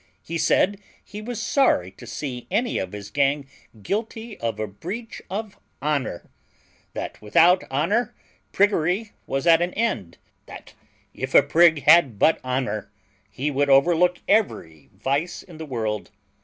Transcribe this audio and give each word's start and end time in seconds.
He 0.23 0.39
said 0.39 0.81
he 1.05 1.21
was 1.21 1.39
sorry 1.39 1.91
to 1.91 2.07
see 2.07 2.47
any 2.49 2.79
of 2.79 2.91
his 2.91 3.11
gang 3.11 3.45
guilty 3.83 4.35
of 4.39 4.59
a 4.59 4.65
breach 4.65 5.21
of 5.29 5.59
honour; 5.79 6.31
that 6.93 7.21
without 7.21 7.69
honour 7.69 8.15
PRIGGERY 8.51 9.11
was 9.27 9.45
at 9.45 9.61
an 9.61 9.75
end; 9.75 10.17
that 10.47 10.73
if 11.13 11.35
a 11.35 11.43
prig 11.43 11.83
had 11.83 12.17
but 12.17 12.43
honour 12.43 12.91
he 13.29 13.51
would 13.51 13.69
overlook 13.69 14.17
every 14.27 14.89
vice 14.91 15.43
in 15.43 15.59
the 15.59 15.67
world. 15.67 16.09